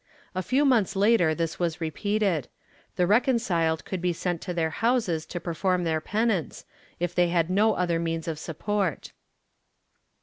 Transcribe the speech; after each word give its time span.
A 0.33 0.41
few 0.41 0.65
months 0.65 0.95
later 0.95 1.35
this 1.35 1.59
was 1.59 1.79
repeated; 1.79 2.47
the 2.95 3.05
recon 3.05 3.35
ciled 3.35 3.85
could 3.85 4.01
be 4.01 4.13
sent 4.13 4.41
to 4.41 4.51
their 4.51 4.71
houses 4.71 5.27
to 5.27 5.39
perform 5.39 5.83
their 5.83 6.01
penance, 6.01 6.65
if 6.99 7.13
they 7.13 7.27
had 7.27 7.51
no 7.51 7.75
other 7.75 7.99
means 7.99 8.27
of 8.27 8.39
support. 8.39 9.11